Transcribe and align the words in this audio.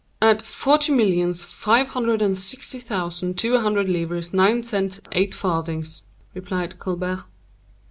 "At 0.19 0.41
forty 0.41 0.91
millions, 0.91 1.43
five 1.43 1.89
hundred 1.89 2.23
and 2.23 2.35
sixty 2.35 2.79
thousand, 2.79 3.37
two 3.37 3.59
hundred 3.59 3.87
livres, 3.87 4.33
nine 4.33 4.63
cents, 4.63 4.99
eight 5.11 5.35
farthings," 5.35 6.05
replied 6.33 6.79
Colbert. 6.79 7.25